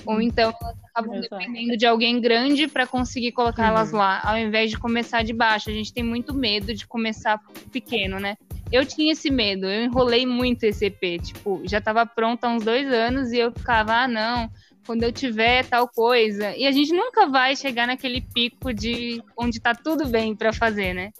[0.05, 1.37] Ou então elas acabam Exato.
[1.37, 3.69] dependendo de alguém grande para conseguir colocar uhum.
[3.69, 5.69] elas lá, ao invés de começar de baixo.
[5.69, 7.39] A gente tem muito medo de começar
[7.71, 8.35] pequeno, né?
[8.71, 12.63] Eu tinha esse medo, eu enrolei muito esse EP, tipo, já estava pronto há uns
[12.63, 14.49] dois anos e eu ficava, ah, não,
[14.85, 16.55] quando eu tiver tal coisa.
[16.55, 20.93] E a gente nunca vai chegar naquele pico de onde tá tudo bem para fazer,
[20.93, 21.11] né?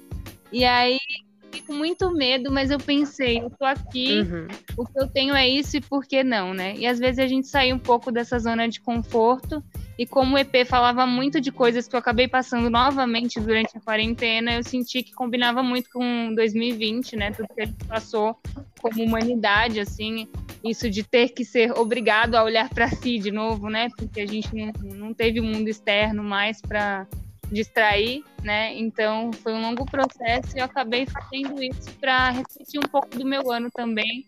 [0.51, 0.99] E aí
[1.53, 4.47] fiquei com muito medo, mas eu pensei, eu tô aqui, uhum.
[4.75, 6.75] o que eu tenho é isso e por que não, né?
[6.75, 9.63] E às vezes a gente sai um pouco dessa zona de conforto.
[9.95, 13.81] E como o EP falava muito de coisas que eu acabei passando novamente durante a
[13.81, 17.31] quarentena, eu senti que combinava muito com 2020, né?
[17.31, 18.35] Tudo que a gente passou
[18.81, 20.27] como humanidade, assim,
[20.63, 23.89] isso de ter que ser obrigado a olhar para si de novo, né?
[23.95, 27.05] Porque a gente não, não teve o mundo externo mais para
[27.53, 28.73] distrair, né?
[28.77, 33.25] Então foi um longo processo e eu acabei fazendo isso para refletir um pouco do
[33.25, 34.25] meu ano também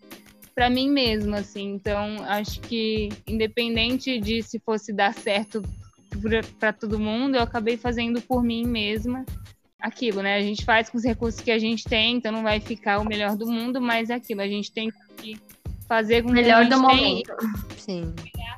[0.54, 1.74] para mim mesma, assim.
[1.74, 5.62] Então acho que independente de se fosse dar certo
[6.58, 9.26] para todo mundo, eu acabei fazendo por mim mesma
[9.80, 10.36] aquilo, né?
[10.36, 13.06] A gente faz com os recursos que a gente tem, então não vai ficar o
[13.06, 15.38] melhor do mundo, mas é aquilo, a gente tem que
[15.88, 17.32] fazer com o melhor do momento.
[17.78, 18.14] Sim.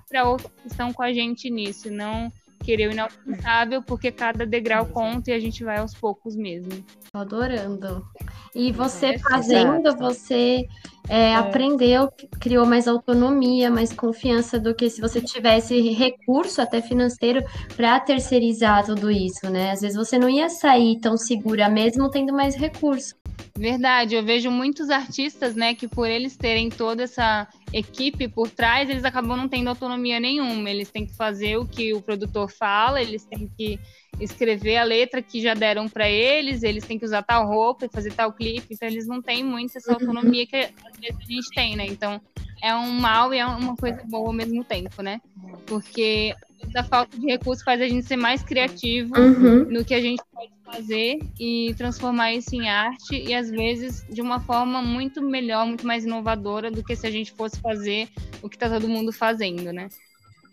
[0.07, 2.31] Para outros que estão com a gente nisso, não
[2.63, 6.83] querer o inalcançável, porque cada degrau conta e a gente vai aos poucos mesmo.
[7.11, 8.05] Tô adorando.
[8.53, 10.65] E você fazendo, você
[11.09, 11.35] é, é.
[11.35, 17.43] aprendeu, criou mais autonomia, mais confiança do que se você tivesse recurso até financeiro
[17.75, 19.71] para terceirizar tudo isso, né?
[19.71, 23.15] Às vezes você não ia sair tão segura mesmo tendo mais recurso.
[23.57, 28.87] Verdade, eu vejo muitos artistas, né, que por eles terem toda essa equipe por trás,
[28.87, 30.69] eles acabam não tendo autonomia nenhuma.
[30.69, 33.79] Eles têm que fazer o que o produtor fala, eles têm que
[34.19, 37.89] escrever a letra que já deram para eles, eles têm que usar tal roupa e
[37.89, 39.97] fazer tal clipe, então eles não têm muito essa uhum.
[39.99, 41.85] autonomia que às vezes a gente tem, né?
[41.85, 42.21] Então
[42.61, 45.21] é um mal e é uma coisa boa ao mesmo tempo, né?
[45.65, 46.33] Porque
[46.75, 49.65] a falta de recursos faz a gente ser mais criativo uhum.
[49.65, 54.21] no que a gente pode fazer e transformar isso em arte e às vezes de
[54.21, 58.09] uma forma muito melhor, muito mais inovadora do que se a gente fosse fazer
[58.41, 59.87] o que está todo mundo fazendo, né?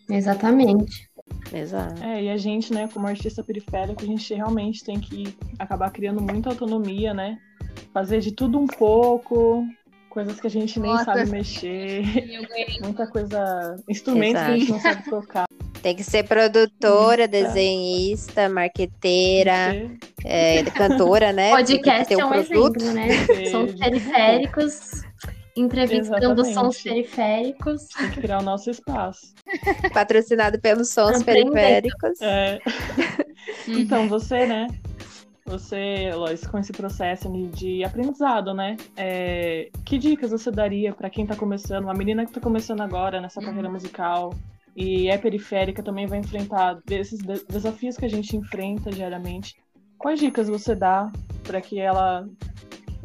[0.09, 1.09] Exatamente.
[1.53, 2.03] Exato.
[2.03, 6.21] É, e a gente, né, como artista periférico, a gente realmente tem que acabar criando
[6.21, 7.39] muita autonomia, né?
[7.93, 9.67] Fazer de tudo um pouco,
[10.11, 11.05] coisas que a gente nem Nossa.
[11.05, 12.03] sabe mexer,
[12.83, 14.47] muita coisa, instrumentos Exato.
[14.47, 15.45] que a gente não sabe tocar.
[15.85, 19.87] Tem que ser produtora, desenhista, marqueteira,
[20.25, 21.51] é, cantora, né?
[21.51, 22.83] Podcast um é um produto.
[22.83, 23.45] exemplo, né?
[23.51, 25.03] São periféricos
[25.55, 26.55] entrevistando Exatamente.
[26.55, 27.89] sons periféricos.
[27.89, 29.35] Tem que criar o nosso espaço.
[29.93, 32.19] Patrocinado pelos sons periféricos.
[32.23, 32.61] É.
[33.69, 34.67] então, você, né?
[35.45, 38.79] Você, Lois, com esse processo de aprendizado, né?
[38.97, 43.21] É, que dicas você daria para quem está começando, uma menina que está começando agora
[43.21, 44.33] nessa carreira musical
[44.77, 49.55] e é periférica, também vai enfrentar esses desafios que a gente enfrenta diariamente?
[49.97, 51.11] Quais dicas você dá
[51.45, 52.29] para que ela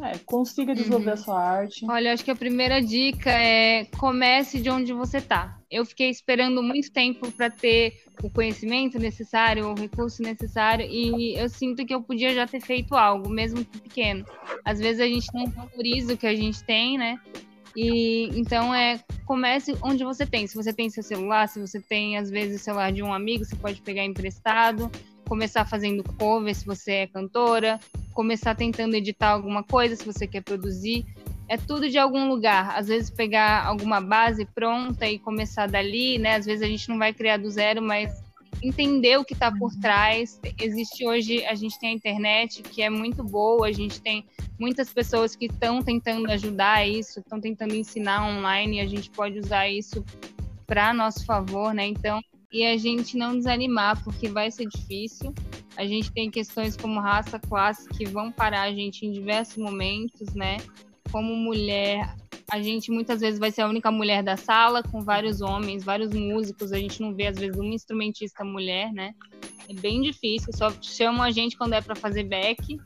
[0.01, 1.13] é, consiga desenvolver uhum.
[1.13, 1.85] a sua arte.
[1.89, 5.57] Olha, acho que a primeira dica é comece de onde você está.
[5.69, 11.49] Eu fiquei esperando muito tempo para ter o conhecimento necessário, o recurso necessário, e eu
[11.49, 14.25] sinto que eu podia já ter feito algo, mesmo que pequeno.
[14.63, 17.19] Às vezes a gente não valoriza o que a gente tem, né?
[17.75, 20.47] E então é comece onde você tem.
[20.47, 23.45] Se você tem seu celular, se você tem às vezes o celular de um amigo,
[23.45, 24.91] você pode pegar emprestado
[25.29, 27.79] começar fazendo cover se você é cantora,
[28.15, 31.05] começar tentando editar alguma coisa se você quer produzir.
[31.47, 32.75] É tudo de algum lugar.
[32.75, 36.35] Às vezes pegar alguma base pronta e começar dali, né?
[36.35, 38.23] Às vezes a gente não vai criar do zero, mas
[38.61, 40.39] entender o que está por trás.
[40.59, 44.25] Existe hoje, a gente tem a internet que é muito boa, a gente tem
[44.59, 49.39] muitas pessoas que estão tentando ajudar isso, estão tentando ensinar online e a gente pode
[49.39, 50.03] usar isso
[50.67, 51.87] para nosso favor, né?
[51.87, 55.33] Então, e a gente não desanimar, porque vai ser difícil.
[55.77, 60.33] A gente tem questões como raça, classe que vão parar a gente em diversos momentos,
[60.33, 60.57] né?
[61.11, 62.15] Como mulher,
[62.51, 66.11] a gente muitas vezes vai ser a única mulher da sala, com vários homens, vários
[66.13, 66.71] músicos.
[66.71, 69.13] A gente não vê, às vezes, uma instrumentista mulher, né?
[69.69, 72.79] É bem difícil, só chamam a gente quando é para fazer back.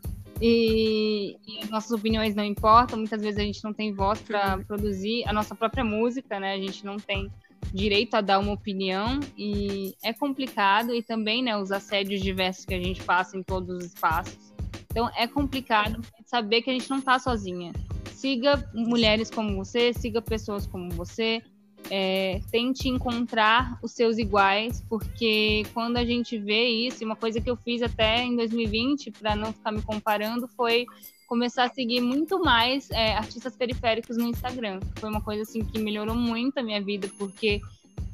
[0.45, 2.99] E, e, nossas opiniões não importam.
[2.99, 6.53] Muitas vezes a gente não tem voz para produzir a nossa própria música, né?
[6.53, 7.31] A gente não tem
[7.73, 12.73] direito a dar uma opinião e é complicado e também né, os assédios diversos que
[12.73, 14.53] a gente passa em todos os espaços.
[14.91, 17.71] Então é complicado saber que a gente não está sozinha.
[18.11, 21.41] Siga mulheres como você, siga pessoas como você,
[21.89, 27.49] é, tente encontrar os seus iguais, porque quando a gente vê isso, uma coisa que
[27.49, 30.85] eu fiz até em 2020 para não ficar me comparando foi
[31.27, 34.79] começar a seguir muito mais é, artistas periféricos no Instagram.
[34.97, 37.61] Foi uma coisa assim que melhorou muito a minha vida, porque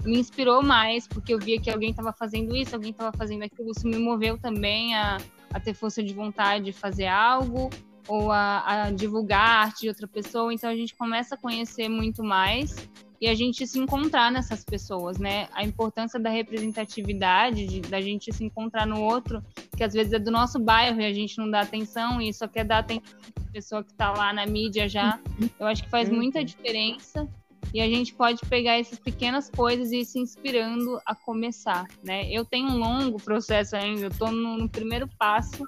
[0.05, 3.71] me inspirou mais, porque eu via que alguém estava fazendo isso, alguém estava fazendo aquilo.
[3.71, 5.17] Isso me moveu também a,
[5.53, 7.69] a ter força de vontade de fazer algo
[8.07, 10.53] ou a, a divulgar a arte de outra pessoa.
[10.53, 12.75] Então a gente começa a conhecer muito mais
[13.21, 15.47] e a gente se encontrar nessas pessoas, né?
[15.53, 19.43] A importância da representatividade, de, da gente se encontrar no outro,
[19.75, 22.47] que às vezes é do nosso bairro e a gente não dá atenção e só
[22.47, 23.03] quer dar atenção
[23.33, 25.19] para pessoa que está lá na mídia já.
[25.59, 26.15] Eu acho que faz uhum.
[26.15, 27.27] muita diferença
[27.73, 32.31] e a gente pode pegar essas pequenas coisas e ir se inspirando a começar, né?
[32.31, 35.67] Eu tenho um longo processo ainda, eu estou no, no primeiro passo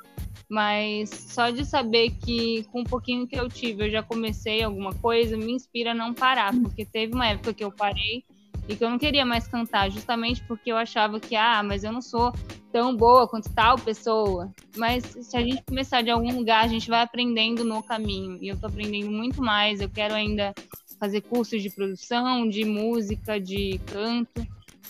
[0.51, 4.93] mas só de saber que com um pouquinho que eu tive eu já comecei alguma
[4.93, 8.25] coisa me inspira a não parar, porque teve uma época que eu parei
[8.67, 11.91] e que eu não queria mais cantar, justamente porque eu achava que, ah, mas eu
[11.93, 12.33] não sou
[12.69, 14.51] tão boa quanto tal pessoa.
[14.75, 18.49] Mas se a gente começar de algum lugar, a gente vai aprendendo no caminho, e
[18.49, 19.79] eu tô aprendendo muito mais.
[19.79, 20.53] Eu quero ainda
[20.99, 24.45] fazer cursos de produção, de música, de canto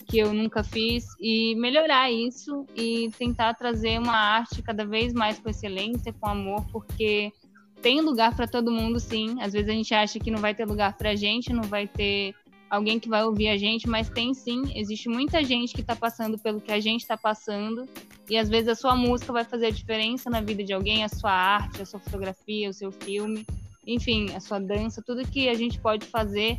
[0.06, 5.38] que eu nunca fiz e melhorar isso e tentar trazer uma arte cada vez mais
[5.38, 7.32] com excelência, com amor, porque
[7.80, 9.40] tem lugar para todo mundo, sim.
[9.42, 11.86] Às vezes a gente acha que não vai ter lugar para a gente, não vai
[11.86, 12.34] ter
[12.70, 14.62] alguém que vai ouvir a gente, mas tem sim.
[14.74, 17.86] Existe muita gente que está passando pelo que a gente está passando
[18.30, 21.08] e às vezes a sua música vai fazer a diferença na vida de alguém, a
[21.08, 23.44] sua arte, a sua fotografia, o seu filme.
[23.86, 26.58] enfim, a sua dança, tudo que a gente pode fazer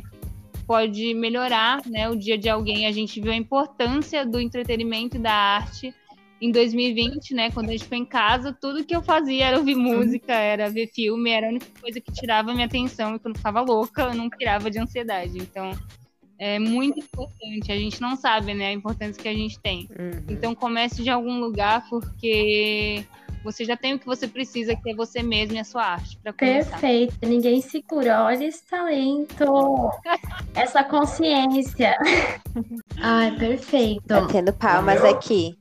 [0.66, 2.86] pode melhorar né, o dia de alguém.
[2.86, 5.94] A gente viu a importância do entretenimento e da arte
[6.40, 7.50] em 2020, né?
[7.50, 10.88] Quando a gente foi em casa, tudo que eu fazia era ouvir música, era ver
[10.88, 14.14] filme, era a única coisa que tirava minha atenção e quando eu ficava louca, eu
[14.14, 15.38] não tirava de ansiedade.
[15.38, 15.72] Então,
[16.38, 17.70] é muito importante.
[17.70, 19.88] A gente não sabe, né, a importância que a gente tem.
[19.90, 20.24] Uhum.
[20.28, 23.04] Então, comece de algum lugar, porque
[23.44, 26.18] você já tem o que você precisa, que é você mesmo e a sua arte.
[26.36, 27.14] Perfeito.
[27.22, 28.24] Ninguém segura.
[28.24, 29.44] Olha esse talento.
[30.56, 31.96] essa consciência.
[32.98, 34.02] Ai, perfeito.
[34.06, 35.56] Batendo palmas aqui.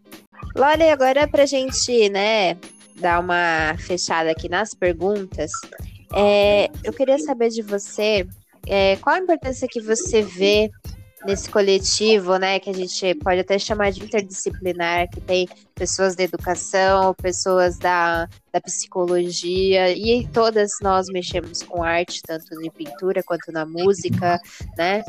[0.56, 2.56] Lore, agora pra gente, né,
[2.96, 5.52] dar uma fechada aqui nas perguntas,
[6.13, 8.28] é, eu queria saber de você
[8.67, 10.69] é, qual a importância que você vê
[11.25, 16.23] nesse coletivo, né, que a gente pode até chamar de interdisciplinar, que tem pessoas da
[16.23, 23.51] educação, pessoas da, da psicologia, e todas nós mexemos com arte, tanto em pintura quanto
[23.51, 24.39] na música,
[24.77, 25.03] né?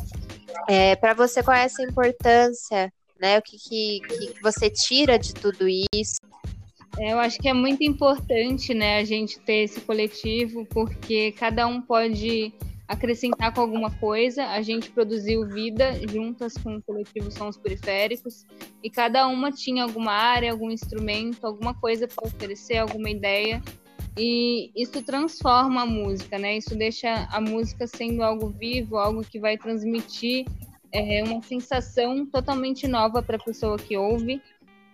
[0.69, 2.93] É, Para você, qual é essa importância
[3.25, 3.39] né?
[3.39, 6.21] O que, que, que você tira de tudo isso?
[6.99, 11.67] É, eu acho que é muito importante, né, a gente ter esse coletivo, porque cada
[11.67, 12.53] um pode
[12.95, 14.47] acrescentar com alguma coisa.
[14.47, 18.45] A gente produziu vida juntas com o coletivo Sons Periféricos
[18.83, 23.63] e cada uma tinha alguma área, algum instrumento, alguma coisa para oferecer, alguma ideia.
[24.17, 26.57] E isso transforma a música, né?
[26.57, 30.47] Isso deixa a música sendo algo vivo, algo que vai transmitir
[30.95, 34.41] é uma sensação totalmente nova para a pessoa que ouve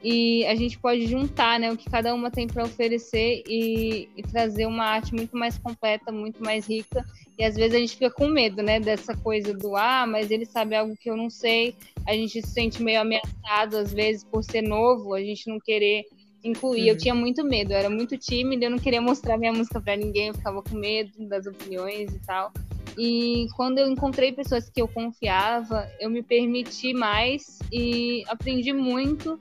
[0.02, 4.22] e a gente pode juntar né, o que cada uma tem para oferecer e, e,
[4.22, 7.04] trazer uma arte muito mais completa, muito mais rica.
[7.38, 10.46] E às vezes a gente fica com medo né, dessa coisa do ah, mas ele
[10.46, 11.74] sabe algo que eu não sei.
[12.06, 16.04] A gente se sente meio ameaçado às vezes por ser novo, a gente não querer
[16.42, 16.82] incluir.
[16.82, 16.88] Uhum.
[16.88, 19.96] Eu tinha muito medo, eu era muito tímida, eu não queria mostrar minha música para
[19.96, 22.50] ninguém, eu ficava com medo das opiniões e tal.
[22.98, 29.38] E quando eu encontrei pessoas que eu confiava, eu me permiti mais e aprendi muito.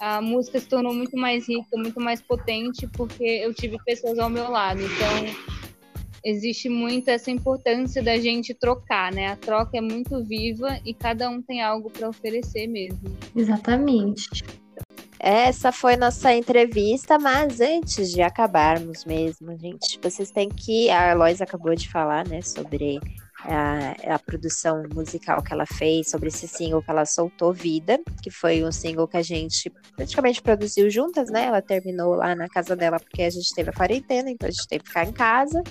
[0.00, 4.28] A música se tornou muito mais rica, muito mais potente, porque eu tive pessoas ao
[4.28, 4.80] meu lado.
[4.80, 5.52] Então,
[6.24, 9.28] existe muito essa importância da gente trocar, né?
[9.28, 13.16] A troca é muito viva e cada um tem algo para oferecer mesmo.
[13.34, 14.42] Exatamente.
[15.24, 20.90] Essa foi nossa entrevista, mas antes de acabarmos mesmo, gente, vocês têm que.
[20.90, 22.98] A Lois acabou de falar, né, sobre
[23.44, 28.32] a, a, produção musical que ela fez, sobre esse single que ela soltou, Vida, que
[28.32, 31.44] foi um single que a gente praticamente produziu juntas, né?
[31.44, 34.66] Ela terminou lá na casa dela porque a gente teve a quarentena, então a gente
[34.66, 35.62] teve que ficar em casa.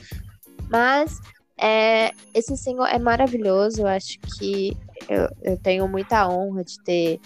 [0.70, 1.20] Mas
[1.58, 4.78] é, esse single é maravilhoso, eu acho que
[5.10, 7.20] eu, eu tenho muita honra de ter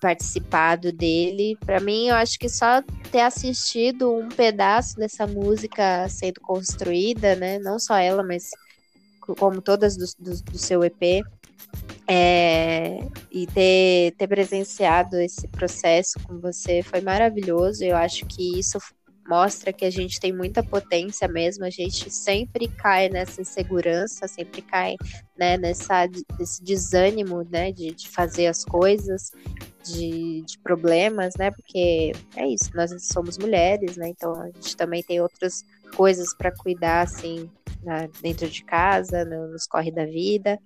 [0.00, 1.56] participado dele.
[1.64, 2.82] Para mim, eu acho que só
[3.12, 7.58] ter assistido um pedaço dessa música sendo construída, né?
[7.58, 8.50] Não só ela, mas
[9.20, 11.22] como todas do, do, do seu EP.
[12.08, 17.84] É, e ter, ter presenciado esse processo com você foi maravilhoso.
[17.84, 18.78] Eu acho que isso
[19.30, 24.60] mostra que a gente tem muita potência mesmo, a gente sempre cai nessa insegurança, sempre
[24.60, 24.96] cai
[25.38, 29.30] né, nessa, nesse desânimo né, de, de fazer as coisas,
[29.84, 31.52] de, de, problemas, né?
[31.52, 34.08] Porque é isso, nós somos mulheres, né?
[34.08, 35.64] Então a gente também tem outras
[35.96, 37.48] coisas para cuidar, assim,
[37.84, 40.58] na, dentro de casa, no, nos corre da vida.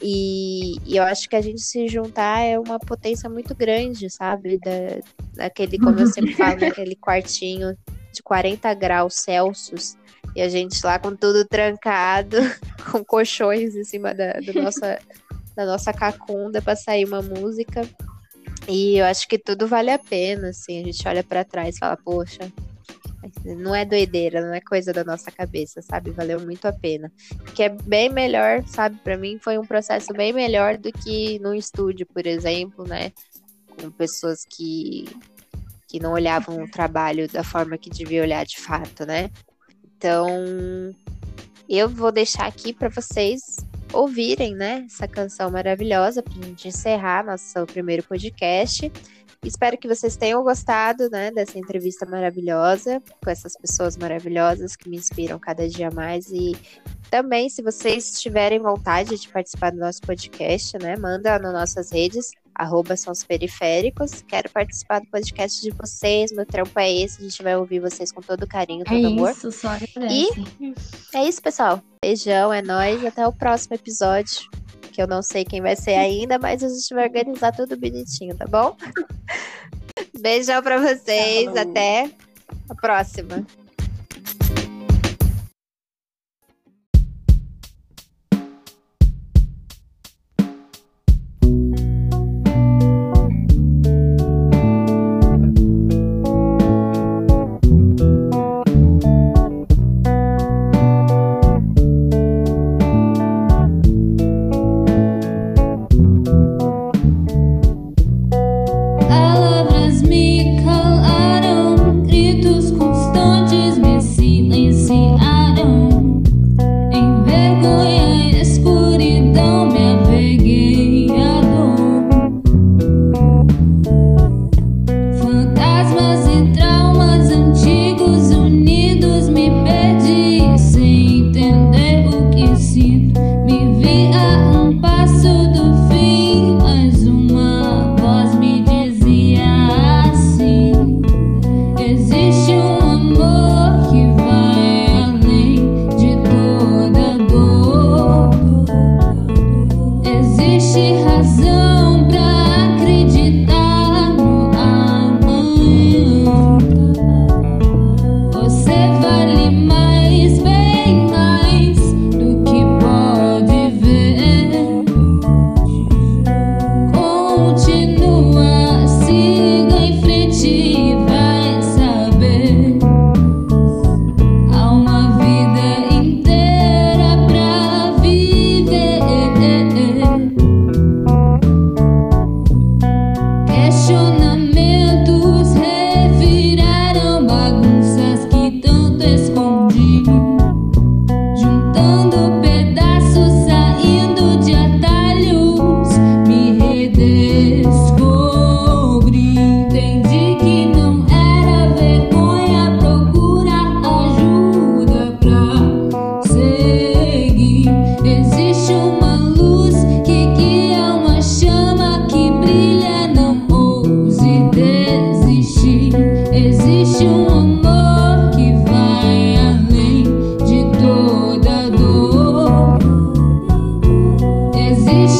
[0.00, 4.58] E, e, eu acho que a gente se juntar é uma potência muito grande, sabe?
[4.58, 5.00] Da,
[5.34, 7.76] daquele, como eu sempre falo, naquele quartinho
[8.12, 9.96] de 40 graus Celsius.
[10.36, 12.36] E a gente lá com tudo trancado,
[12.92, 14.98] com colchões em cima da, nossa,
[15.56, 17.82] da nossa cacunda para sair uma música.
[18.68, 20.80] E eu acho que tudo vale a pena, assim.
[20.80, 22.52] A gente olha para trás e fala, poxa,
[23.44, 26.10] não é doideira, não é coisa da nossa cabeça, sabe?
[26.10, 27.12] Valeu muito a pena.
[27.54, 28.98] Que é bem melhor, sabe?
[29.02, 33.12] Para mim foi um processo bem melhor do que no estúdio, por exemplo, né?
[33.80, 35.06] Com pessoas que,
[35.88, 39.30] que não olhavam o trabalho da forma que devia olhar de fato, né?
[39.96, 40.26] Então,
[41.68, 43.56] eu vou deixar aqui para vocês
[43.92, 48.90] ouvirem, né, essa canção maravilhosa para a gente encerrar nosso primeiro podcast.
[49.44, 54.96] Espero que vocês tenham gostado, né, dessa entrevista maravilhosa com essas pessoas maravilhosas que me
[54.96, 56.56] inspiram cada dia mais e
[57.10, 62.32] também se vocês tiverem vontade de participar do nosso podcast, né, manda nas nossas redes
[62.58, 64.22] arroba são os periféricos.
[64.26, 66.32] Quero participar do podcast de vocês.
[66.32, 67.20] Meu trampo é esse.
[67.20, 69.30] A gente vai ouvir vocês com todo carinho, todo é amor.
[69.30, 69.70] Isso, só
[70.10, 70.28] e
[71.14, 71.80] é isso, pessoal.
[72.02, 73.04] Beijão, é nóis.
[73.04, 74.42] Até o próximo episódio.
[74.98, 78.34] Que eu não sei quem vai ser ainda, mas a gente vai organizar tudo bonitinho,
[78.34, 78.76] tá bom?
[80.20, 81.56] Beijão pra vocês.
[81.56, 82.10] Até
[82.68, 83.46] a próxima.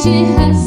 [0.03, 0.58] she has